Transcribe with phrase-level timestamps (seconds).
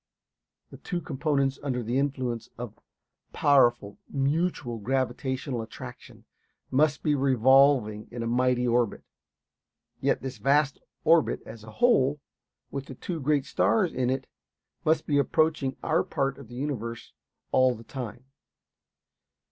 [0.71, 2.79] The two components, under the influence of
[3.33, 6.25] powerful mutual gravitational attraction,
[6.71, 9.03] must be revolving in a mighty orbit.
[9.99, 12.19] Yet this vast orbit, as a whole,
[12.71, 14.25] with the two great stars in it,
[14.83, 17.13] must be approaching our part of the universe
[17.51, 18.25] all the time.